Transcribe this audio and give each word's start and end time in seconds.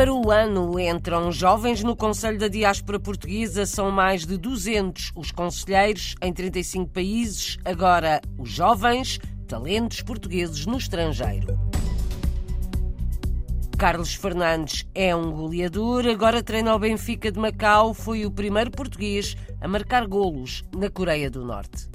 para 0.00 0.14
o 0.14 0.30
ano 0.30 0.80
entram 0.80 1.30
jovens 1.30 1.84
no 1.84 1.94
Conselho 1.94 2.38
da 2.38 2.48
Diáspora 2.48 2.98
Portuguesa, 2.98 3.66
são 3.66 3.90
mais 3.90 4.24
de 4.24 4.38
200 4.38 5.12
os 5.14 5.30
conselheiros 5.30 6.14
em 6.22 6.32
35 6.32 6.88
países. 6.88 7.58
Agora, 7.66 8.22
os 8.38 8.48
jovens, 8.48 9.18
talentos 9.46 10.00
portugueses 10.00 10.64
no 10.64 10.78
estrangeiro. 10.78 11.60
Carlos 13.76 14.14
Fernandes 14.14 14.86
é 14.94 15.14
um 15.14 15.32
goleador, 15.32 16.06
agora 16.06 16.42
treina 16.42 16.74
o 16.74 16.78
Benfica 16.78 17.30
de 17.30 17.38
Macau, 17.38 17.92
foi 17.92 18.24
o 18.24 18.30
primeiro 18.30 18.70
português 18.70 19.36
a 19.60 19.68
marcar 19.68 20.06
golos 20.06 20.64
na 20.74 20.88
Coreia 20.88 21.30
do 21.30 21.44
Norte. 21.44 21.90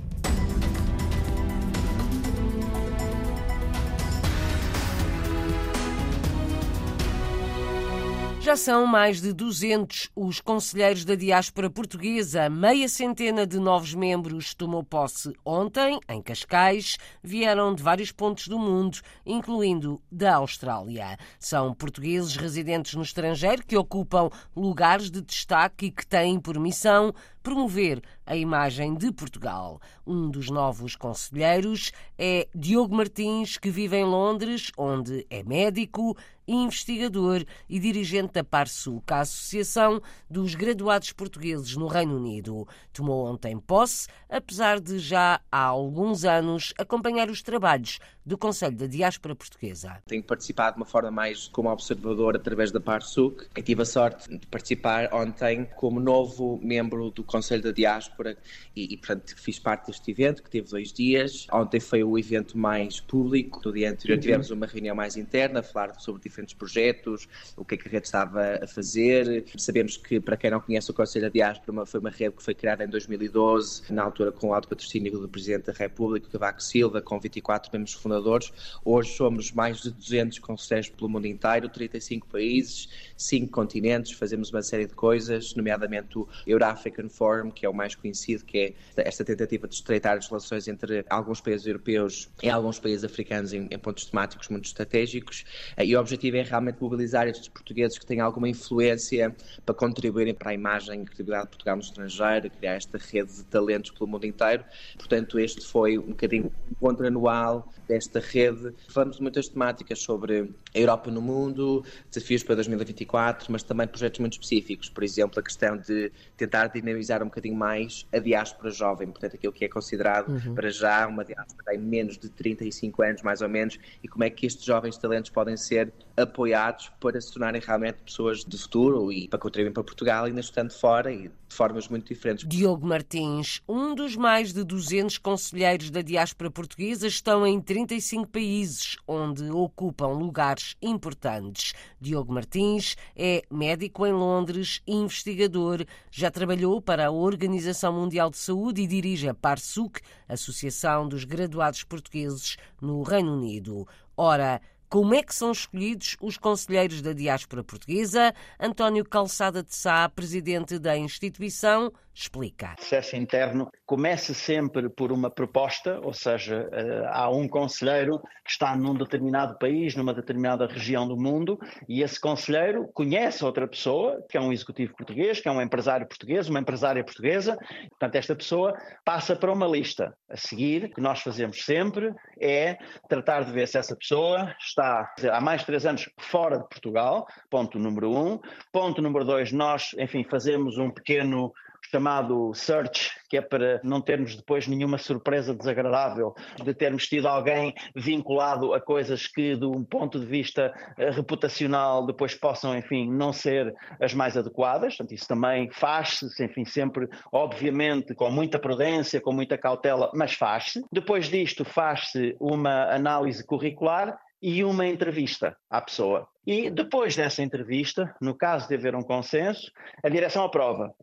Já 8.46 8.56
são 8.56 8.86
mais 8.86 9.22
de 9.22 9.34
200 9.34 10.12
os 10.16 10.40
conselheiros 10.40 11.04
da 11.04 11.16
diáspora 11.16 11.68
portuguesa. 11.68 12.48
Meia 12.48 12.88
centena 12.88 13.44
de 13.48 13.58
novos 13.58 13.96
membros 13.96 14.54
tomou 14.54 14.84
posse 14.84 15.34
ontem, 15.44 16.00
em 16.08 16.22
Cascais. 16.22 16.96
Vieram 17.24 17.74
de 17.74 17.82
vários 17.82 18.12
pontos 18.12 18.48
do 18.48 18.60
mundo, 18.60 19.00
incluindo 19.26 20.00
da 20.12 20.36
Austrália. 20.36 21.18
São 21.40 21.74
portugueses 21.74 22.36
residentes 22.36 22.94
no 22.94 23.02
estrangeiro 23.02 23.66
que 23.66 23.76
ocupam 23.76 24.30
lugares 24.56 25.10
de 25.10 25.22
destaque 25.22 25.88
e 25.88 25.92
que 25.92 26.06
têm 26.06 26.40
por 26.40 26.60
missão 26.60 27.16
promover 27.46 28.02
a 28.26 28.36
imagem 28.36 28.96
de 28.96 29.12
Portugal. 29.12 29.80
Um 30.06 30.32
dos 30.32 30.50
novos 30.50 30.96
conselheiros 30.96 31.92
é 32.18 32.48
Diogo 32.56 32.96
Martins, 32.96 33.56
que 33.56 33.70
vive 33.70 33.98
em 33.98 34.04
Londres, 34.04 34.72
onde 34.76 35.28
é 35.30 35.44
médico, 35.44 36.18
investigador 36.48 37.44
e 37.68 37.80
dirigente 37.80 38.34
da 38.34 38.44
PARSUC, 38.44 39.12
a 39.12 39.22
Associação 39.22 40.02
dos 40.30 40.54
Graduados 40.56 41.12
Portugueses 41.12 41.76
no 41.76 41.88
Reino 41.88 42.18
Unido. 42.18 42.68
Tomou 42.94 43.26
ontem 43.26 43.58
posse, 43.60 44.08
apesar 44.30 44.80
de 44.80 45.00
já 45.00 45.40
há 45.52 45.64
alguns 45.64 46.24
anos 46.24 46.74
acompanhar 46.78 47.30
os 47.30 47.42
trabalhos 47.42 48.00
do 48.24 48.38
Conselho 48.38 48.76
da 48.76 48.88
Diáspora 48.88 49.36
Portuguesa. 49.36 50.02
Tenho 50.08 50.24
participado 50.24 50.76
de 50.76 50.82
uma 50.82 50.86
forma 50.86 51.12
mais 51.12 51.48
como 51.48 51.70
observador 51.70 52.36
através 52.36 52.72
da 52.72 52.80
PARSUC 52.80 53.48
e 53.56 53.62
tive 53.62 53.84
a 53.84 53.86
sorte 53.86 54.30
de 54.38 54.46
participar 54.48 55.14
ontem 55.14 55.68
como 55.76 56.00
novo 56.00 56.60
membro 56.62 57.12
do 57.12 57.24
Conselho 57.24 57.35
da 57.62 57.72
Diáspora 57.72 58.38
e, 58.76 58.94
e, 58.94 58.98
portanto, 58.98 59.36
fiz 59.38 59.60
parte 59.60 59.88
deste 59.88 60.12
evento 60.12 60.44
que 60.44 60.50
teve 60.50 60.70
dois 60.70 60.92
dias. 60.92 61.48
Ontem 61.52 61.80
foi 61.80 62.04
o 62.04 62.18
evento 62.18 62.58
mais 62.58 63.00
público. 63.00 63.62
No 63.66 63.74
dia 63.74 63.92
anterior 63.92 64.16
uhum. 64.16 64.22
tivemos 64.22 64.50
uma 64.52 64.66
reunião 64.66 64.96
mais 64.96 65.18
interna, 65.18 65.60
a 65.60 65.64
falar 65.64 66.00
sobre 66.00 66.22
diferentes 66.22 66.54
projetos, 66.54 67.28
o 67.56 67.66
que 67.66 67.76
é 67.76 67.78
que 67.78 67.88
a 67.88 67.92
rede 67.92 68.06
estava 68.06 68.60
a 68.62 68.68
fazer. 68.68 69.46
Sabemos 69.58 69.98
que, 69.98 70.20
para 70.20 70.38
quem 70.38 70.52
não 70.52 70.60
conhece 70.60 70.92
o 70.92 70.94
Conselho 70.94 71.26
da 71.26 71.30
Diáspora, 71.30 71.86
foi 71.86 72.00
uma 72.00 72.10
rede 72.10 72.36
que 72.36 72.44
foi 72.44 72.54
criada 72.54 72.84
em 72.84 72.88
2012, 72.88 73.92
na 73.92 74.04
altura 74.04 74.32
com 74.32 74.50
o 74.50 74.54
alto 74.54 74.68
patrocínio 74.68 75.20
do 75.20 75.30
Presidente 75.30 75.66
da 75.66 75.74
República, 75.74 76.28
Cavaco 76.30 76.62
Silva, 76.62 77.02
com 77.02 77.20
24 77.20 77.72
membros 77.74 77.94
fundadores. 77.94 78.52
Hoje 78.84 79.16
somos 79.16 79.52
mais 79.52 79.82
de 79.82 79.92
200 79.92 80.40
conselheiros 80.40 80.90
pelo 80.90 81.10
mundo 81.10 81.28
inteiro, 81.28 81.70
35 81.70 82.28
países, 82.28 82.90
5 83.18 83.52
continentes, 83.52 84.12
fazemos 84.12 84.50
uma 84.52 84.62
série 84.62 84.88
de 84.88 84.94
coisas, 84.94 85.56
nomeadamente 85.56 86.18
o 86.18 86.28
Euro-African 86.46 87.10
Forum, 87.10 87.25
Que 87.54 87.66
é 87.66 87.70
o 87.70 87.74
mais 87.74 87.96
conhecido, 87.96 88.46
que 88.46 88.58
é 88.58 88.74
esta 88.98 89.24
tentativa 89.24 89.68
de 89.68 89.76
estreitar 89.76 90.18
as 90.18 90.28
relações 90.28 90.68
entre 90.68 91.06
alguns 91.10 91.42
países 91.42 91.66
europeus 91.66 92.30
e 92.42 92.50
alguns 92.50 92.80
países 92.80 93.04
africanos 93.04 93.54
em, 93.54 93.68
em 93.70 93.80
pontos 93.80 94.06
temáticos 94.06 94.48
muito 94.50 94.66
estratégicos. 94.66 95.44
Eh, 95.78 95.86
e 95.86 95.96
o 95.96 96.00
objetivo 96.00 96.38
é 96.38 96.44
realmente 96.44 96.78
mobilizar 96.82 97.28
estes 97.28 97.48
portugueses 97.48 97.98
que 97.98 98.06
têm 98.06 98.20
alguma 98.20 98.48
influência 98.48 99.36
para 99.66 99.76
contribuírem 99.76 100.34
para 100.34 100.52
a 100.52 100.54
imagem 100.54 101.02
e 101.02 101.06
credibilidade 101.06 101.46
de 101.46 101.50
Portugal 101.50 101.76
no 101.76 101.82
estrangeiro, 101.82 102.50
criar 102.50 102.76
esta 102.76 102.98
rede 102.98 103.34
de 103.34 103.44
talentos 103.46 103.92
pelo 103.92 104.08
mundo 104.08 104.26
inteiro. 104.26 104.64
Portanto, 104.98 105.40
este 105.40 105.66
foi 105.66 105.98
um 105.98 106.08
bocadinho 106.08 106.46
o 106.46 106.72
encontro 106.72 107.08
anual 107.08 107.72
desta 107.88 108.20
rede. 108.20 108.74
Falamos 108.90 109.18
de 109.18 109.22
muitas 109.22 109.48
temáticas 109.48 110.00
sobre 110.00 110.50
a 110.76 110.80
Europa 110.80 111.10
no 111.10 111.22
mundo, 111.22 111.84
desafios 112.12 112.44
para 112.44 112.56
2024, 112.56 113.52
mas 113.52 113.64
também 113.64 113.88
projetos 113.88 114.20
muito 114.20 114.34
específicos. 114.34 114.90
Por 114.90 115.04
exemplo, 115.04 115.40
a 115.40 115.44
questão 115.44 115.78
de 115.78 116.12
tentar 116.36 116.68
dinamizar 116.68 117.24
um 117.24 117.28
bocadinho 117.28 117.56
mais 117.56 118.06
a 118.14 118.20
diáspora 118.20 118.70
jovem, 118.70 119.08
portanto, 119.08 119.36
aquilo 119.36 119.54
que 119.54 119.64
é 119.64 119.70
considerado 119.70 120.30
uhum. 120.30 120.54
para 120.54 120.70
já 120.70 121.08
uma 121.08 121.24
diáspora 121.24 121.74
em 121.74 121.80
menos 121.80 122.18
de 122.18 122.30
35 122.30 123.02
anos, 123.02 123.22
mais 123.22 123.42
ou 123.42 123.48
menos, 123.48 123.80
e 124.04 124.08
como 124.08 124.24
é 124.24 124.30
que 124.30 124.46
estes 124.46 124.66
jovens 124.66 124.98
talentos 124.98 125.30
podem 125.30 125.56
ser 125.56 125.94
apoiados 126.18 126.92
para 127.00 127.20
se 127.20 127.32
tornarem 127.32 127.62
realmente 127.62 127.98
pessoas 128.04 128.44
de 128.44 128.58
futuro 128.58 129.12
e 129.12 129.28
para 129.28 129.40
contribuir 129.40 129.72
para 129.72 129.84
Portugal, 129.84 130.26
ainda 130.26 130.40
estando 130.42 130.72
fora 130.72 131.12
e 131.12 131.30
de 131.30 131.56
formas 131.56 131.88
muito 131.88 132.08
diferentes. 132.08 132.48
Diogo 132.48 132.86
Martins, 132.86 133.62
um 133.68 133.96
dos 133.96 134.16
mais 134.16 134.52
de 134.52 134.64
200 134.64 135.18
conselheiros 135.18 135.90
da 135.90 136.02
diáspora 136.02 136.52
portuguesa, 136.52 137.08
estão 137.08 137.46
em 137.46 137.62
35 137.62 138.28
países, 138.28 138.98
onde 139.08 139.50
ocupam 139.50 140.08
lugares 140.08 140.65
importantes. 140.82 141.74
Diogo 142.00 142.34
Martins 142.34 142.96
é 143.16 143.44
médico 143.52 144.06
em 144.06 144.14
Londres 144.14 144.82
e 144.88 144.94
investigador. 144.94 145.86
Já 146.10 146.32
trabalhou 146.32 146.82
para 146.82 147.08
a 147.08 147.12
Organização 147.12 147.94
Mundial 147.94 148.30
de 148.30 148.38
Saúde 148.38 148.82
e 148.82 148.88
dirige 148.88 149.28
a 149.28 149.34
PARSUC, 149.34 150.02
Associação 150.28 151.08
dos 151.08 151.24
Graduados 151.24 151.84
Portugueses 151.84 152.58
no 152.82 153.04
Reino 153.04 153.36
Unido. 153.36 153.88
Ora, 154.18 154.62
como 154.88 155.14
é 155.14 155.22
que 155.24 155.36
são 155.36 155.52
escolhidos 155.52 156.16
os 156.22 156.38
conselheiros 156.38 157.02
da 157.02 157.12
diáspora 157.12 157.64
portuguesa? 157.64 158.34
António 158.60 159.04
Calçada 159.04 159.62
de 159.62 159.76
Sá, 159.76 160.08
presidente 160.08 160.80
da 160.80 160.96
instituição, 160.96 161.92
explica. 162.16 162.72
O 162.72 162.76
processo 162.78 163.16
interno 163.18 163.70
começa 163.86 164.34
sempre 164.34 164.90
por 164.90 165.12
uma 165.12 165.30
proposta, 165.30 166.00
ou 166.02 166.14
seja, 166.14 166.70
eh, 166.72 167.04
há 167.08 167.30
um 167.30 167.48
conselheiro 167.48 168.20
que 168.44 168.52
está 168.52 168.76
num 168.76 168.94
determinado 168.94 169.58
país, 169.60 169.96
numa 169.96 170.14
determinada 170.14 170.66
região 170.66 171.06
do 171.06 171.18
mundo, 171.18 171.60
e 171.90 172.02
esse 172.02 172.20
conselheiro 172.20 172.88
conhece 172.94 173.44
outra 173.44 173.68
pessoa, 173.68 174.24
que 174.30 174.38
é 174.38 174.42
um 174.42 174.54
executivo 174.54 174.96
português, 174.96 175.42
que 175.42 175.50
é 175.50 175.52
um 175.52 175.62
empresário 175.62 176.08
português, 176.08 176.48
uma 176.48 176.60
empresária 176.60 177.04
portuguesa, 177.04 177.58
portanto, 177.90 178.16
esta 178.16 178.36
pessoa 178.36 178.74
passa 179.04 179.36
para 179.36 179.52
uma 179.52 179.68
lista. 179.68 180.16
A 180.30 180.38
seguir, 180.38 180.86
o 180.86 180.94
que 180.94 181.02
nós 181.02 181.22
fazemos 181.22 181.66
sempre 181.66 182.14
é 182.40 182.78
tratar 183.10 183.44
de 183.44 183.52
ver 183.52 183.68
se 183.68 183.78
essa 183.78 183.96
pessoa 183.96 184.56
está 184.60 185.14
há 185.32 185.42
mais 185.42 185.62
de 185.62 185.68
três 185.68 185.86
anos 185.86 186.10
fora 186.18 186.60
de 186.60 186.68
Portugal, 186.70 187.28
ponto 187.50 187.78
número 187.78 188.10
um. 188.12 188.40
Ponto 188.72 189.02
número 189.02 189.26
dois, 189.26 189.52
nós, 189.52 189.92
enfim, 190.00 190.24
fazemos 190.24 190.78
um 190.78 190.90
pequeno 190.90 191.52
chamado 191.96 192.54
search, 192.54 193.12
que 193.30 193.38
é 193.38 193.42
para 193.42 193.80
não 193.82 194.02
termos 194.02 194.36
depois 194.36 194.68
nenhuma 194.68 194.98
surpresa 194.98 195.56
desagradável 195.56 196.36
de 196.62 196.74
termos 196.74 197.08
tido 197.08 197.26
alguém 197.26 197.74
vinculado 197.96 198.74
a 198.74 198.82
coisas 198.82 199.28
que, 199.28 199.56
de 199.56 199.66
um 199.66 199.82
ponto 199.82 200.20
de 200.20 200.26
vista 200.26 200.74
eh, 200.98 201.10
reputacional, 201.12 202.06
depois 202.06 202.36
possam, 202.36 202.78
enfim, 202.78 203.10
não 203.10 203.32
ser 203.32 203.74
as 204.02 204.14
mais 204.14 204.36
adequadas. 204.36 204.98
Portanto, 204.98 205.14
isso 205.14 205.26
também 205.26 205.72
faz-se, 205.72 206.44
enfim, 206.44 206.66
sempre, 206.66 207.08
obviamente, 207.32 208.14
com 208.14 208.30
muita 208.30 208.60
prudência, 208.60 209.22
com 209.22 209.32
muita 209.32 209.58
cautela, 209.58 210.12
mas 210.14 210.34
faz-se. 210.34 210.84
Depois 210.92 211.30
disto, 211.30 211.64
faz-se 211.64 212.36
uma 212.42 212.94
análise 212.94 213.46
curricular 213.46 214.18
e 214.42 214.66
uma 214.66 214.86
entrevista 214.86 215.56
à 215.70 215.82
pessoa. 215.82 216.28
E 216.46 216.70
depois 216.70 217.16
dessa 217.16 217.42
entrevista, 217.42 218.14
no 218.22 218.36
caso 218.36 218.68
de 218.68 218.76
haver 218.76 218.96
um 218.96 219.02
consenso, 219.02 219.72
a 220.04 220.10
direção 220.10 220.44
aprova. 220.44 220.94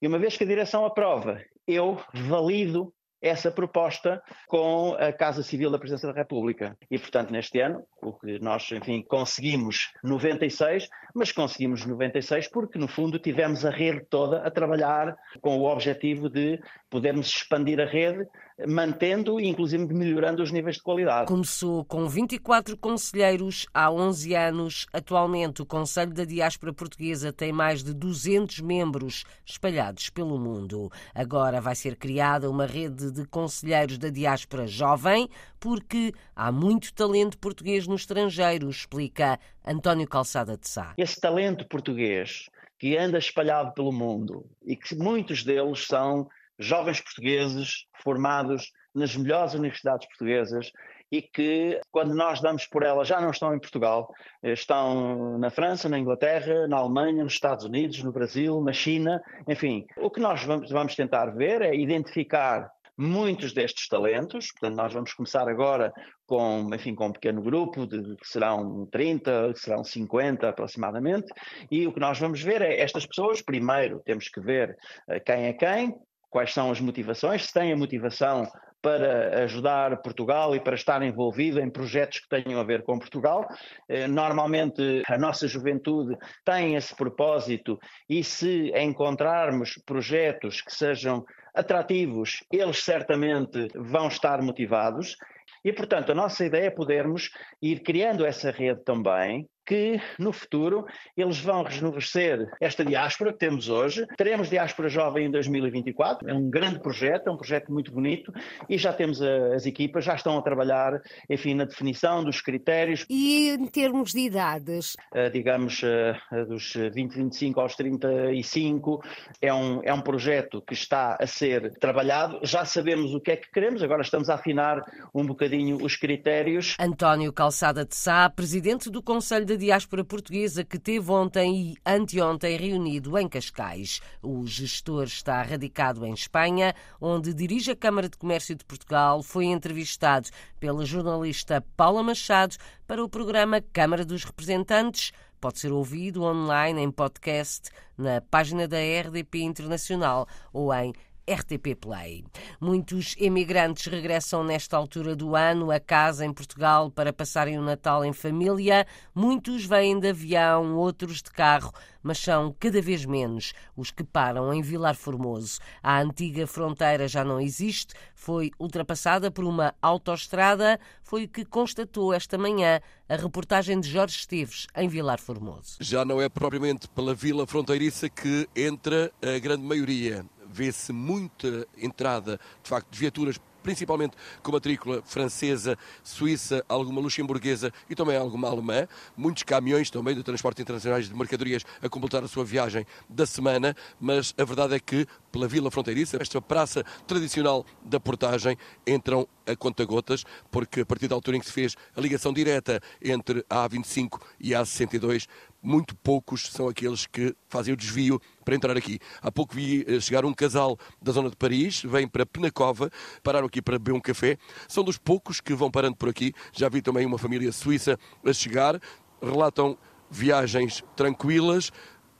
E 0.00 0.06
uma 0.06 0.18
vez 0.18 0.36
que 0.36 0.44
a 0.44 0.46
direção 0.46 0.84
aprova, 0.84 1.40
eu 1.66 2.00
valido 2.12 2.92
essa 3.24 3.50
proposta 3.50 4.22
com 4.46 4.94
a 4.98 5.10
Casa 5.10 5.42
Civil 5.42 5.70
da 5.70 5.78
Presidência 5.78 6.12
da 6.12 6.14
República. 6.14 6.76
E, 6.90 6.98
portanto, 6.98 7.30
neste 7.30 7.58
ano, 7.58 7.82
o 8.02 8.12
que 8.12 8.38
nós, 8.38 8.70
enfim, 8.70 9.02
conseguimos 9.02 9.92
96, 10.04 10.86
mas 11.14 11.32
conseguimos 11.32 11.86
96 11.86 12.48
porque, 12.48 12.78
no 12.78 12.86
fundo, 12.86 13.18
tivemos 13.18 13.64
a 13.64 13.70
rede 13.70 14.04
toda 14.10 14.46
a 14.46 14.50
trabalhar 14.50 15.16
com 15.40 15.58
o 15.58 15.64
objetivo 15.64 16.28
de 16.28 16.60
podermos 16.90 17.28
expandir 17.28 17.80
a 17.80 17.86
rede, 17.86 18.26
mantendo 18.66 19.40
e, 19.40 19.46
inclusive, 19.46 19.92
melhorando 19.92 20.42
os 20.42 20.52
níveis 20.52 20.76
de 20.76 20.82
qualidade. 20.82 21.26
Começou 21.26 21.84
com 21.84 22.06
24 22.06 22.76
conselheiros 22.76 23.66
há 23.74 23.90
11 23.90 24.34
anos. 24.34 24.86
Atualmente, 24.92 25.62
o 25.62 25.66
Conselho 25.66 26.12
da 26.12 26.24
Diáspora 26.24 26.72
Portuguesa 26.72 27.32
tem 27.32 27.52
mais 27.52 27.82
de 27.82 27.92
200 27.92 28.60
membros 28.60 29.24
espalhados 29.44 30.08
pelo 30.10 30.38
mundo. 30.38 30.90
Agora 31.14 31.60
vai 31.60 31.74
ser 31.74 31.96
criada 31.96 32.48
uma 32.48 32.66
rede 32.66 33.10
de 33.10 33.26
conselheiros 33.26 33.98
da 33.98 34.08
diáspora 34.08 34.66
jovem, 34.66 35.28
porque 35.58 36.12
há 36.36 36.52
muito 36.52 36.92
talento 36.94 37.38
português 37.38 37.86
no 37.86 37.96
estrangeiro, 37.96 38.70
explica 38.70 39.38
António 39.66 40.06
Calçada 40.06 40.56
de 40.56 40.68
Sá. 40.68 40.94
Esse 40.96 41.20
talento 41.20 41.66
português 41.66 42.48
que 42.78 42.96
anda 42.96 43.18
espalhado 43.18 43.72
pelo 43.72 43.92
mundo 43.92 44.44
e 44.64 44.76
que 44.76 44.94
muitos 44.94 45.42
deles 45.42 45.86
são 45.86 46.28
jovens 46.58 47.00
portugueses 47.00 47.86
formados 48.02 48.70
nas 48.94 49.16
melhores 49.16 49.54
universidades 49.54 50.06
portuguesas 50.08 50.70
e 51.10 51.22
que, 51.22 51.80
quando 51.92 52.14
nós 52.14 52.40
damos 52.40 52.66
por 52.66 52.82
elas, 52.82 53.06
já 53.06 53.20
não 53.20 53.30
estão 53.30 53.54
em 53.54 53.58
Portugal, 53.58 54.12
estão 54.42 55.38
na 55.38 55.50
França, 55.50 55.88
na 55.88 55.98
Inglaterra, 55.98 56.66
na 56.66 56.78
Alemanha, 56.78 57.22
nos 57.22 57.34
Estados 57.34 57.64
Unidos, 57.64 58.02
no 58.02 58.10
Brasil, 58.12 58.60
na 58.60 58.72
China, 58.72 59.22
enfim. 59.46 59.86
O 59.96 60.10
que 60.10 60.20
nós 60.20 60.42
vamos, 60.44 60.96
tentar 60.96 61.26
ver 61.26 61.62
é 61.62 61.74
identificar 61.74 62.68
muitos 62.96 63.52
destes 63.52 63.88
talentos, 63.88 64.50
portanto 64.52 64.76
nós 64.76 64.92
vamos 64.92 65.12
começar 65.12 65.48
agora 65.48 65.92
com, 66.26 66.68
enfim, 66.74 66.94
com 66.94 67.06
um 67.06 67.12
pequeno 67.12 67.42
grupo, 67.42 67.86
de, 67.86 68.16
que 68.16 68.26
serão 68.26 68.86
30, 68.86 69.52
que 69.52 69.60
serão 69.60 69.84
50 69.84 70.48
aproximadamente, 70.48 71.26
e 71.70 71.86
o 71.86 71.92
que 71.92 72.00
nós 72.00 72.18
vamos 72.18 72.40
ver 72.40 72.62
é 72.62 72.80
estas 72.80 73.04
pessoas, 73.06 73.42
primeiro 73.42 74.00
temos 74.04 74.28
que 74.28 74.40
ver 74.40 74.76
uh, 75.08 75.20
quem 75.24 75.46
é 75.46 75.52
quem, 75.52 75.94
quais 76.34 76.52
são 76.52 76.68
as 76.68 76.80
motivações, 76.80 77.46
se 77.46 77.52
têm 77.52 77.72
a 77.72 77.76
motivação 77.76 78.44
para 78.82 79.44
ajudar 79.44 80.02
Portugal 80.02 80.56
e 80.56 80.58
para 80.58 80.74
estar 80.74 81.00
envolvido 81.00 81.60
em 81.60 81.70
projetos 81.70 82.18
que 82.18 82.28
tenham 82.28 82.60
a 82.60 82.64
ver 82.64 82.82
com 82.82 82.98
Portugal. 82.98 83.46
Eh, 83.88 84.08
normalmente 84.08 85.04
a 85.06 85.16
nossa 85.16 85.46
juventude 85.46 86.18
tem 86.44 86.74
esse 86.74 86.92
propósito 86.96 87.78
e 88.10 88.24
se 88.24 88.72
encontrarmos 88.76 89.80
projetos 89.86 90.60
que 90.60 90.74
sejam 90.74 91.24
atrativos, 91.54 92.42
eles 92.52 92.82
certamente 92.82 93.68
vão 93.76 94.08
estar 94.08 94.42
motivados. 94.42 95.16
E, 95.64 95.72
portanto, 95.72 96.10
a 96.10 96.16
nossa 96.16 96.44
ideia 96.44 96.66
é 96.66 96.70
podermos 96.70 97.30
ir 97.62 97.78
criando 97.80 98.26
essa 98.26 98.50
rede 98.50 98.82
também, 98.82 99.48
que 99.64 100.00
no 100.18 100.32
futuro 100.32 100.86
eles 101.16 101.38
vão 101.40 101.62
rejuvenescer 101.62 102.50
esta 102.60 102.84
diáspora 102.84 103.32
que 103.32 103.38
temos 103.38 103.68
hoje. 103.68 104.06
Teremos 104.16 104.50
Diáspora 104.50 104.88
Jovem 104.88 105.26
em 105.26 105.30
2024, 105.30 106.28
é 106.28 106.34
um 106.34 106.50
grande 106.50 106.80
projeto, 106.80 107.28
é 107.28 107.32
um 107.32 107.36
projeto 107.36 107.72
muito 107.72 107.92
bonito 107.92 108.32
e 108.68 108.76
já 108.76 108.92
temos 108.92 109.22
a, 109.22 109.54
as 109.54 109.66
equipas, 109.66 110.04
já 110.04 110.14
estão 110.14 110.38
a 110.38 110.42
trabalhar, 110.42 111.00
enfim, 111.28 111.54
na 111.54 111.64
definição 111.64 112.22
dos 112.22 112.40
critérios. 112.40 113.04
E 113.08 113.50
em 113.50 113.66
termos 113.66 114.12
de 114.12 114.20
idades? 114.20 114.94
Uh, 115.12 115.30
digamos, 115.32 115.82
uh, 115.82 116.46
dos 116.46 116.74
20, 116.74 117.14
25 117.14 117.60
aos 117.60 117.74
35, 117.76 119.02
é 119.40 119.52
um, 119.52 119.80
é 119.82 119.92
um 119.92 120.00
projeto 120.00 120.62
que 120.62 120.74
está 120.74 121.16
a 121.18 121.26
ser 121.26 121.72
trabalhado, 121.78 122.40
já 122.42 122.64
sabemos 122.64 123.14
o 123.14 123.20
que 123.20 123.30
é 123.30 123.36
que 123.36 123.50
queremos, 123.50 123.82
agora 123.82 124.02
estamos 124.02 124.28
a 124.28 124.34
afinar 124.34 124.82
um 125.14 125.24
bocadinho 125.24 125.78
os 125.82 125.96
critérios. 125.96 126.76
António 126.78 127.32
Calçada 127.32 127.84
de 127.84 127.94
Sá, 127.94 128.28
presidente 128.28 128.90
do 128.90 129.02
Conselho 129.02 129.44
de 129.44 129.53
da 129.54 129.58
diáspora 129.58 130.04
portuguesa 130.04 130.64
que 130.64 130.80
teve 130.80 131.12
ontem 131.12 131.54
e 131.54 131.76
anteontem 131.86 132.56
reunido 132.56 133.16
em 133.16 133.28
Cascais. 133.28 134.00
O 134.20 134.44
gestor 134.44 135.04
está 135.04 135.40
radicado 135.42 136.04
em 136.04 136.12
Espanha, 136.12 136.74
onde 137.00 137.32
dirige 137.32 137.70
a 137.70 137.76
Câmara 137.76 138.08
de 138.08 138.18
Comércio 138.18 138.56
de 138.56 138.64
Portugal. 138.64 139.22
Foi 139.22 139.44
entrevistado 139.44 140.28
pela 140.58 140.84
jornalista 140.84 141.64
Paula 141.76 142.02
Machado 142.02 142.56
para 142.84 143.04
o 143.04 143.08
programa 143.08 143.60
Câmara 143.60 144.04
dos 144.04 144.24
Representantes. 144.24 145.12
Pode 145.40 145.60
ser 145.60 145.72
ouvido 145.72 146.24
online 146.24 146.80
em 146.80 146.90
podcast 146.90 147.70
na 147.96 148.20
página 148.20 148.66
da 148.66 148.78
RDP 148.78 149.42
Internacional 149.42 150.26
ou 150.52 150.74
em 150.74 150.92
RTP 151.28 151.74
Play. 151.80 152.24
Muitos 152.60 153.14
emigrantes 153.18 153.86
regressam 153.86 154.44
nesta 154.44 154.76
altura 154.76 155.16
do 155.16 155.34
ano 155.34 155.70
a 155.70 155.80
casa 155.80 156.24
em 156.24 156.32
Portugal 156.32 156.90
para 156.90 157.12
passarem 157.12 157.58
o 157.58 157.62
Natal 157.62 158.04
em 158.04 158.12
família. 158.12 158.86
Muitos 159.14 159.64
vêm 159.64 159.98
de 159.98 160.08
avião, 160.08 160.76
outros 160.76 161.22
de 161.22 161.30
carro, 161.30 161.72
mas 162.02 162.18
são 162.18 162.54
cada 162.60 162.80
vez 162.82 163.04
menos 163.06 163.54
os 163.76 163.90
que 163.90 164.04
param 164.04 164.52
em 164.52 164.60
Vilar 164.60 164.94
Formoso. 164.94 165.58
A 165.82 166.00
antiga 166.00 166.46
fronteira 166.46 167.08
já 167.08 167.24
não 167.24 167.40
existe, 167.40 167.94
foi 168.14 168.50
ultrapassada 168.58 169.30
por 169.30 169.44
uma 169.44 169.74
autoestrada, 169.80 170.78
foi 171.02 171.24
o 171.24 171.28
que 171.28 171.44
constatou 171.44 172.12
esta 172.12 172.36
manhã 172.36 172.80
a 173.08 173.16
reportagem 173.16 173.80
de 173.80 173.88
Jorge 173.88 174.16
Esteves 174.16 174.66
em 174.76 174.88
Vilar 174.88 175.20
Formoso. 175.20 175.76
Já 175.80 176.04
não 176.04 176.20
é 176.20 176.28
propriamente 176.28 176.88
pela 176.88 177.14
vila 177.14 177.46
fronteiriça 177.46 178.08
que 178.08 178.48
entra 178.54 179.10
a 179.22 179.38
grande 179.38 179.62
maioria 179.62 180.24
vê-se 180.54 180.92
muita 180.92 181.66
entrada, 181.76 182.38
de 182.62 182.68
facto, 182.68 182.88
de 182.90 182.98
viaturas 182.98 183.40
principalmente 183.64 184.14
com 184.42 184.52
matrícula 184.52 185.02
francesa, 185.02 185.76
suíça, 186.02 186.62
alguma 186.68 187.00
luxemburguesa 187.00 187.72
e 187.88 187.94
também 187.94 188.14
alguma 188.14 188.46
alemã. 188.46 188.86
Muitos 189.16 189.42
caminhões 189.42 189.90
também 189.90 190.14
de 190.14 190.22
transporte 190.22 190.60
internacionais 190.60 191.08
de 191.08 191.14
mercadorias 191.14 191.64
a 191.82 191.88
completar 191.88 192.22
a 192.22 192.28
sua 192.28 192.44
viagem 192.44 192.86
da 193.08 193.24
semana, 193.24 193.74
mas 193.98 194.34
a 194.36 194.44
verdade 194.44 194.74
é 194.74 194.78
que 194.78 195.06
pela 195.32 195.48
Vila 195.48 195.70
Fronteiriça, 195.70 196.18
esta 196.20 196.40
praça 196.42 196.84
tradicional 197.06 197.64
da 197.82 197.98
portagem, 197.98 198.56
entram 198.86 199.26
a 199.46 199.56
conta-gotas, 199.56 200.24
porque 200.50 200.82
a 200.82 200.86
partir 200.86 201.08
da 201.08 201.14
altura 201.14 201.38
em 201.38 201.40
que 201.40 201.46
se 201.46 201.52
fez 201.52 201.74
a 201.96 202.00
ligação 202.00 202.32
direta 202.32 202.80
entre 203.02 203.44
a 203.48 203.68
A25 203.68 204.20
e 204.38 204.54
a 204.54 204.60
A62, 204.60 205.26
muito 205.64 205.96
poucos 205.96 206.50
são 206.50 206.68
aqueles 206.68 207.06
que 207.06 207.34
fazem 207.48 207.72
o 207.72 207.76
desvio 207.76 208.20
para 208.44 208.54
entrar 208.54 208.76
aqui. 208.76 208.98
Há 209.22 209.32
pouco 209.32 209.54
vi 209.54 209.84
eh, 209.88 209.98
chegar 209.98 210.24
um 210.24 210.34
casal 210.34 210.78
da 211.00 211.10
zona 211.10 211.30
de 211.30 211.36
Paris, 211.36 211.82
vem 211.82 212.06
para 212.06 212.26
Penacova, 212.26 212.90
pararam 213.22 213.46
aqui 213.46 213.62
para 213.62 213.78
beber 213.78 213.96
um 213.96 214.00
café. 214.00 214.36
São 214.68 214.84
dos 214.84 214.98
poucos 214.98 215.40
que 215.40 215.54
vão 215.54 215.70
parando 215.70 215.96
por 215.96 216.08
aqui. 216.08 216.34
Já 216.52 216.68
vi 216.68 216.82
também 216.82 217.06
uma 217.06 217.18
família 217.18 217.50
suíça 217.50 217.98
a 218.24 218.32
chegar. 218.32 218.78
Relatam 219.22 219.78
viagens 220.10 220.84
tranquilas, 220.94 221.72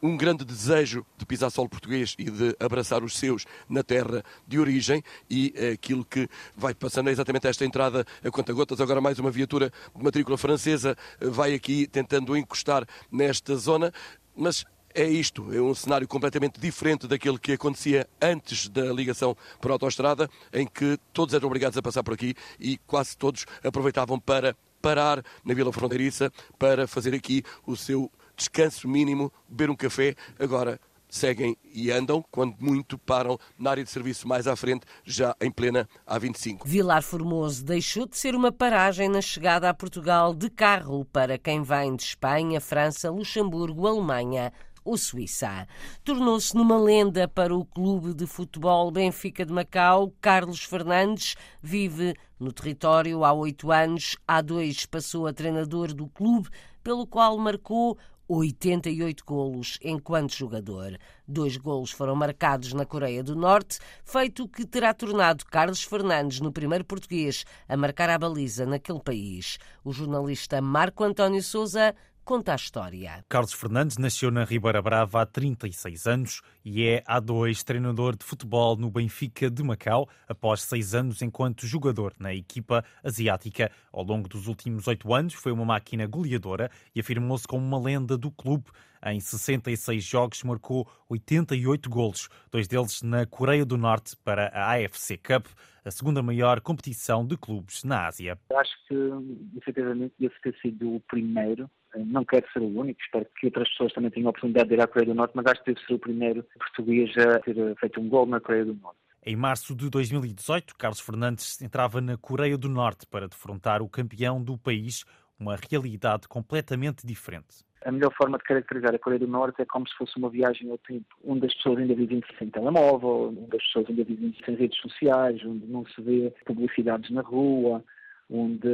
um 0.05 0.19
grande 0.19 0.45
desejo 0.45 1.06
de 1.17 1.25
pisar 1.25 1.51
solo 1.51 1.67
português 1.67 2.15
e 2.19 2.25
de 2.31 2.55
abraçar 2.61 3.03
os 3.03 3.17
seus 3.17 3.47
na 3.67 3.83
terra 3.83 4.23
de 4.47 4.59
origem 4.59 5.03
e 5.31 5.55
aquilo 5.73 6.05
que 6.05 6.29
vai 6.55 6.75
passando 6.75 7.09
é 7.09 7.12
exatamente 7.12 7.47
esta 7.47 7.65
entrada 7.65 8.05
a 8.23 8.31
conta-gotas. 8.31 8.83
Agora 8.83 9.01
mais 9.01 9.19
uma 9.19 9.31
viatura 9.31 9.73
de 9.97 10.05
matrícula 10.05 10.37
francesa 10.37 10.95
vai 11.19 11.55
aqui 11.55 11.87
tentando 11.87 12.37
encostar 12.37 12.87
nesta 13.11 13.56
zona, 13.56 13.91
mas 14.37 14.67
é 14.95 15.09
isto, 15.09 15.51
é 15.55 15.61
um 15.62 15.75
cenário 15.75 16.06
completamente 16.06 16.61
diferente 16.61 17.06
daquele 17.06 17.39
que 17.39 17.53
acontecia 17.53 18.06
antes 18.21 18.69
da 18.69 18.93
ligação 18.93 19.35
por 19.59 19.71
autoestrada, 19.71 20.29
em 20.53 20.67
que 20.67 20.99
todos 21.15 21.35
eram 21.35 21.47
obrigados 21.47 21.79
a 21.79 21.83
passar 21.83 22.03
por 22.03 22.12
aqui 22.12 22.35
e 22.61 22.77
quase 22.87 23.17
todos 23.17 23.47
aproveitavam 23.65 24.21
para 24.21 24.55
parar 24.83 25.25
na 25.43 25.55
Vila 25.55 25.73
Fronteiriça 25.73 26.31
para 26.59 26.87
fazer 26.87 27.15
aqui 27.15 27.43
o 27.67 27.75
seu 27.75 28.12
descanso 28.36 28.88
mínimo, 28.88 29.32
beber 29.48 29.70
um 29.70 29.76
café. 29.76 30.14
Agora 30.38 30.81
seguem 31.08 31.56
e 31.72 31.92
andam, 31.92 32.25
quando 32.31 32.56
muito 32.58 32.98
param 32.98 33.38
na 33.56 33.70
área 33.70 33.84
de 33.84 33.90
serviço 33.90 34.26
mais 34.26 34.48
à 34.48 34.56
frente, 34.56 34.84
já 35.05 35.34
em 35.41 35.50
plena 35.50 35.88
A25. 36.08 36.62
Vilar 36.64 37.03
Formoso 37.03 37.64
deixou 37.64 38.06
de 38.06 38.17
ser 38.17 38.34
uma 38.34 38.50
paragem 38.50 39.08
na 39.08 39.20
chegada 39.20 39.70
a 39.70 39.74
Portugal 39.74 40.34
de 40.34 40.50
carro 40.50 41.05
para 41.05 41.38
quem 41.38 41.62
vem 41.62 41.94
de 41.94 42.03
Espanha, 42.03 42.60
França, 42.60 43.10
Luxemburgo, 43.10 43.86
Alemanha 43.86 44.53
ou 44.84 44.98
Suíça. 44.98 45.67
Tornou-se 46.05 46.55
numa 46.55 46.76
lenda 46.76 47.26
para 47.26 47.55
o 47.55 47.64
clube 47.64 48.12
de 48.12 48.26
futebol 48.26 48.91
Benfica 48.91 49.46
de 49.46 49.53
Macau. 49.53 50.12
Carlos 50.20 50.64
Fernandes 50.64 51.36
vive 51.62 52.14
no 52.38 52.53
território 52.53 53.24
há 53.24 53.32
oito 53.32 53.72
anos. 53.72 54.17
Há 54.29 54.43
dois 54.43 54.84
passou 54.84 55.26
a 55.26 55.32
treinador 55.32 55.94
do 55.94 56.06
clube, 56.08 56.50
pelo 56.82 57.06
qual 57.06 57.38
marcou 57.38 57.96
88 58.28 59.22
golos 59.26 59.78
enquanto 59.82 60.34
jogador. 60.34 60.98
Dois 61.26 61.56
golos 61.56 61.90
foram 61.90 62.14
marcados 62.14 62.72
na 62.72 62.86
Coreia 62.86 63.22
do 63.22 63.36
Norte, 63.36 63.78
feito 64.04 64.48
que 64.48 64.66
terá 64.66 64.94
tornado 64.94 65.44
Carlos 65.44 65.82
Fernandes 65.82 66.40
no 66.40 66.52
primeiro 66.52 66.84
português 66.84 67.44
a 67.69 67.76
marcar 67.76 68.10
a 68.10 68.19
baliza 68.19 68.64
naquele 68.64 69.00
país. 69.00 69.58
O 69.84 69.93
jornalista 69.93 70.60
Marco 70.60 71.04
António 71.04 71.43
Souza 71.43 71.94
conta 72.24 72.52
a 72.52 72.56
história. 72.56 73.22
Carlos 73.28 73.52
Fernandes 73.52 73.98
nasceu 73.98 74.31
na 74.31 74.44
Ribeira 74.44 74.81
Brava 74.81 75.20
há 75.20 75.26
36 75.26 76.06
anos 76.06 76.40
e 76.64 76.82
é 76.82 77.02
há 77.06 77.20
dois 77.20 77.62
treinador 77.62 78.16
de 78.16 78.24
futebol 78.24 78.76
no 78.76 78.90
Benfica 78.90 79.50
de 79.50 79.62
Macau, 79.62 80.08
após 80.26 80.62
seis 80.62 80.94
anos 80.94 81.20
enquanto 81.20 81.66
jogador 81.66 82.14
na 82.19 82.34
equipa 82.34 82.82
asiática. 83.04 83.70
Ao 83.93 84.02
longo 84.02 84.26
dos 84.26 84.46
últimos 84.46 84.88
oito 84.88 85.12
anos 85.12 85.34
foi 85.34 85.52
uma 85.52 85.66
máquina 85.66 86.06
goleadora 86.06 86.70
e 86.94 87.00
afirmou-se 87.00 87.46
como 87.46 87.64
uma 87.64 87.78
lenda 87.78 88.16
do 88.16 88.31
clube. 88.31 88.70
Em 89.06 89.20
66 89.20 90.03
jogos 90.03 90.43
marcou 90.43 90.89
88 91.11 91.91
golos, 91.91 92.31
dois 92.51 92.67
deles 92.67 93.03
na 93.03 93.27
Coreia 93.27 93.63
do 93.63 93.77
Norte 93.77 94.17
para 94.25 94.49
a 94.49 94.73
AFC 94.77 95.19
Cup, 95.19 95.46
a 95.84 95.91
segunda 95.91 96.23
maior 96.23 96.58
competição 96.63 97.27
de 97.27 97.37
clubes 97.37 97.84
na 97.84 98.06
Ásia. 98.06 98.39
Acho 98.51 98.73
que, 98.89 99.58
efetivamente, 99.58 100.15
esse 100.19 100.41
ter 100.41 100.56
sido 100.63 100.94
o 100.94 101.01
primeiro 101.01 101.69
não 102.06 102.25
quero 102.25 102.46
ser 102.53 102.61
o 102.61 102.79
único, 102.81 103.01
espero 103.01 103.27
que 103.39 103.46
outras 103.46 103.69
pessoas 103.69 103.93
também 103.93 104.11
tenham 104.11 104.29
a 104.29 104.31
oportunidade 104.31 104.69
de 104.69 104.75
ir 104.75 104.81
à 104.81 104.87
Coreia 104.87 105.06
do 105.06 105.15
Norte, 105.15 105.32
mas 105.34 105.46
acho 105.46 105.63
que 105.63 105.75
deve 105.75 105.87
ser 105.87 105.94
o 105.94 105.99
primeiro 105.99 106.43
português 106.58 107.11
a 107.19 107.39
ter 107.41 107.77
feito 107.77 108.01
um 108.01 108.08
gol 108.08 108.27
na 108.27 108.41
Coreia 108.41 108.65
do 108.65 108.75
Norte. 108.75 108.99
Em 109.27 109.37
março 109.37 109.75
de 109.75 109.89
2018, 109.89 110.75
Carlos 110.77 111.01
Fernandes 111.01 111.61
entrava 111.63 112.01
na 112.01 112.17
Coreia 112.17 112.58
do 112.58 112.69
Norte 112.69 113.06
para 113.06 113.29
defrontar 113.29 113.82
o 113.82 113.89
campeão 113.89 114.43
do 114.43 114.58
país, 114.58 115.05
uma 115.39 115.56
realidade 115.56 116.27
completamente 116.27 117.06
diferente. 117.06 117.65
A 117.84 117.93
melhor 117.93 118.12
forma 118.14 118.38
de 118.38 118.44
caracterizar 118.44 118.94
a 118.94 118.98
Coreia 118.98 119.20
do 119.20 119.29
Norte 119.29 119.60
é 119.60 119.67
como 119.67 119.86
se 119.86 119.94
fosse 119.96 120.17
uma 120.17 120.31
viagem 120.31 120.70
ao 120.70 120.79
tempo, 120.79 121.06
onde 121.22 121.46
as 121.46 121.55
pessoas 121.55 121.79
ainda 121.79 121.94
vivem 121.94 122.22
sem 122.38 122.48
telemóvel, 122.48 123.29
onde 123.29 123.56
as 123.56 123.62
pessoas 123.64 123.86
ainda 123.91 124.05
vivem 124.05 124.34
sem 124.44 124.55
redes 124.55 124.79
sociais, 124.81 125.44
onde 125.44 125.67
não 125.67 125.84
se 125.86 126.00
vê 126.00 126.32
publicidades 126.46 127.10
na 127.10 127.20
rua, 127.20 127.84
onde 128.31 128.69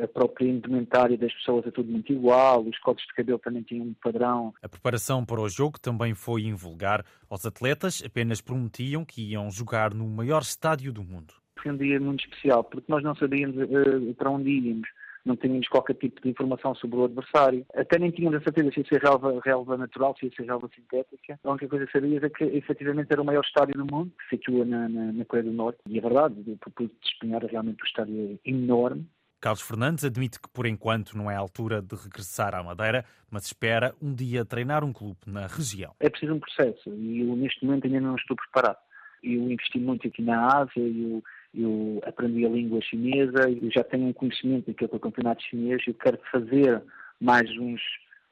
a 0.00 0.06
própria 0.06 0.48
indumentária 0.48 1.18
das 1.18 1.32
pessoas 1.34 1.66
é 1.66 1.70
tudo 1.70 1.90
muito 1.90 2.12
igual, 2.12 2.62
os 2.62 2.78
cortes 2.78 3.06
de 3.06 3.14
cabelo 3.14 3.38
também 3.38 3.62
tinham 3.62 3.86
um 3.86 3.94
padrão. 3.94 4.54
A 4.62 4.68
preparação 4.68 5.24
para 5.24 5.40
o 5.40 5.48
jogo 5.48 5.78
também 5.80 6.14
foi 6.14 6.42
invulgar. 6.42 7.04
Os 7.28 7.44
atletas 7.44 8.02
apenas 8.04 8.40
prometiam 8.40 9.04
que 9.04 9.32
iam 9.32 9.50
jogar 9.50 9.92
no 9.92 10.06
maior 10.06 10.42
estádio 10.42 10.92
do 10.92 11.02
mundo. 11.02 11.34
Foi 11.60 11.72
um 11.72 11.76
dia 11.76 11.98
muito 11.98 12.24
especial, 12.24 12.62
porque 12.62 12.90
nós 12.90 13.02
não 13.02 13.14
sabíamos 13.16 13.56
uh, 13.56 14.14
para 14.14 14.30
onde 14.30 14.50
íamos 14.50 14.88
não 15.24 15.36
tínhamos 15.36 15.68
qualquer 15.68 15.94
tipo 15.94 16.20
de 16.20 16.28
informação 16.28 16.74
sobre 16.74 16.98
o 16.98 17.04
adversário. 17.04 17.64
Até 17.74 17.98
nem 17.98 18.10
tínhamos 18.10 18.40
a 18.40 18.44
certeza 18.44 18.70
se 18.72 18.80
ia 18.80 18.86
ser 18.86 19.02
relva, 19.02 19.40
relva 19.44 19.76
natural, 19.76 20.14
se 20.18 20.26
ia 20.26 20.32
ser 20.36 20.44
relva 20.44 20.68
sintética. 20.74 21.38
A 21.42 21.50
única 21.50 21.68
coisa 21.68 21.86
que 21.86 21.92
sabias 21.92 22.22
é 22.22 22.28
que 22.28 22.44
efetivamente 22.44 23.10
era 23.10 23.22
o 23.22 23.24
maior 23.24 23.44
estádio 23.44 23.74
do 23.74 23.86
mundo, 23.86 24.12
que 24.18 24.24
se 24.24 24.30
situa 24.36 24.64
na, 24.64 24.88
na, 24.88 25.12
na 25.12 25.24
Coreia 25.24 25.48
do 25.48 25.56
Norte. 25.56 25.78
E 25.88 25.98
é 25.98 26.00
verdade, 26.00 26.34
o 26.46 26.70
pude 26.70 26.92
despenhar 27.02 27.44
realmente 27.44 27.82
o 27.82 27.86
estádio 27.86 28.38
enorme. 28.44 29.06
Carlos 29.40 29.60
Fernandes 29.60 30.04
admite 30.04 30.40
que 30.40 30.48
por 30.48 30.64
enquanto 30.64 31.18
não 31.18 31.30
é 31.30 31.36
a 31.36 31.38
altura 31.38 31.82
de 31.82 31.94
regressar 31.94 32.54
à 32.54 32.62
Madeira, 32.62 33.04
mas 33.30 33.44
espera 33.44 33.94
um 34.00 34.14
dia 34.14 34.42
treinar 34.42 34.82
um 34.82 34.90
clube 34.90 35.18
na 35.26 35.46
região. 35.46 35.94
É 36.00 36.08
preciso 36.08 36.32
um 36.32 36.40
processo 36.40 36.88
e 36.94 37.20
eu 37.20 37.36
neste 37.36 37.62
momento 37.64 37.86
ainda 37.86 38.00
não 38.00 38.16
estou 38.16 38.36
preparado. 38.36 38.78
Eu 39.22 39.42
investi 39.42 39.78
muito 39.78 40.08
aqui 40.08 40.22
na 40.22 40.46
Ásia, 40.46 40.78
eu 40.78 41.22
eu 41.54 42.00
aprendi 42.04 42.44
a 42.44 42.48
língua 42.48 42.80
chinesa, 42.82 43.48
eu 43.48 43.70
já 43.70 43.84
tenho 43.84 44.08
um 44.08 44.12
conhecimento 44.12 44.66
daquilo 44.66 44.88
que 44.88 44.94
é 44.94 44.98
o 44.98 45.00
campeonato 45.00 45.42
chinês, 45.44 45.82
eu 45.86 45.94
quero 45.94 46.18
fazer 46.30 46.82
mais 47.20 47.48
uns, 47.58 47.80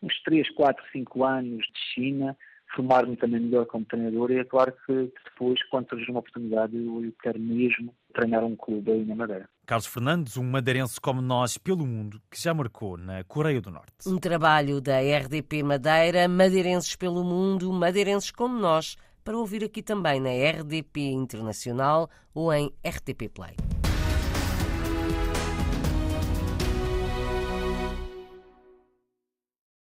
uns 0.02 0.22
3, 0.24 0.50
4, 0.54 0.84
5 0.92 1.24
anos 1.24 1.64
de 1.64 1.94
China, 1.94 2.36
formar-me 2.74 3.16
também 3.16 3.40
melhor 3.40 3.66
como 3.66 3.84
treinador 3.84 4.30
e 4.30 4.38
é 4.38 4.44
claro 4.44 4.72
que 4.86 5.12
depois, 5.24 5.62
quando 5.70 5.88
surgir 5.90 6.10
uma 6.10 6.20
oportunidade, 6.20 6.76
eu, 6.76 7.04
eu 7.04 7.12
quero 7.22 7.38
mesmo 7.38 7.94
treinar 8.14 8.44
um 8.44 8.56
clube 8.56 8.90
aí 8.90 9.04
na 9.04 9.14
Madeira. 9.14 9.48
Carlos 9.66 9.86
Fernandes, 9.86 10.36
um 10.36 10.42
madeirense 10.42 11.00
como 11.00 11.22
nós 11.22 11.56
pelo 11.56 11.86
mundo, 11.86 12.20
que 12.30 12.40
já 12.40 12.52
marcou 12.52 12.96
na 12.96 13.22
Coreia 13.24 13.60
do 13.60 13.70
Norte. 13.70 14.08
Um 14.08 14.18
trabalho 14.18 14.80
da 14.80 14.98
RDP 14.98 15.62
Madeira, 15.62 16.26
madeirenses 16.28 16.96
pelo 16.96 17.22
mundo, 17.22 17.72
madeirenses 17.72 18.30
como 18.30 18.58
nós, 18.58 18.96
para 19.24 19.36
ouvir 19.36 19.64
aqui 19.64 19.82
também 19.82 20.20
na 20.20 20.30
RDP 20.30 21.00
Internacional 21.10 22.08
ou 22.34 22.52
em 22.52 22.72
RTP 22.84 23.28
Play. 23.32 23.81